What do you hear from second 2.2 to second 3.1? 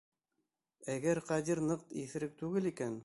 түгел икән...